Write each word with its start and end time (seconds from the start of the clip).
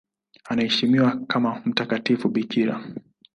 Anaheshimiwa 0.45 1.19
kama 1.27 1.61
mtakatifu 1.65 2.29
bikira. 2.29 2.81